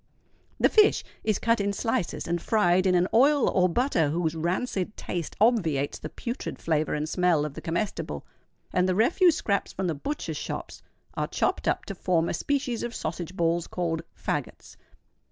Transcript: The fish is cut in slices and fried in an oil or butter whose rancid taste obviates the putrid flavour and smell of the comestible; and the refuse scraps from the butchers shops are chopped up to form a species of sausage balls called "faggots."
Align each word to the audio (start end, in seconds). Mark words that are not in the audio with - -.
The 0.59 0.67
fish 0.67 1.03
is 1.23 1.37
cut 1.37 1.61
in 1.61 1.73
slices 1.73 2.27
and 2.27 2.41
fried 2.41 2.87
in 2.87 2.95
an 2.95 3.07
oil 3.13 3.47
or 3.47 3.69
butter 3.69 4.09
whose 4.09 4.33
rancid 4.33 4.97
taste 4.97 5.35
obviates 5.39 5.99
the 5.99 6.09
putrid 6.09 6.57
flavour 6.57 6.95
and 6.95 7.07
smell 7.07 7.45
of 7.45 7.53
the 7.53 7.61
comestible; 7.61 8.25
and 8.73 8.89
the 8.89 8.95
refuse 8.95 9.35
scraps 9.35 9.71
from 9.71 9.85
the 9.85 9.93
butchers 9.93 10.37
shops 10.37 10.81
are 11.13 11.27
chopped 11.27 11.67
up 11.67 11.85
to 11.85 11.93
form 11.93 12.29
a 12.29 12.33
species 12.33 12.81
of 12.81 12.95
sausage 12.95 13.35
balls 13.35 13.67
called 13.67 14.01
"faggots." 14.17 14.75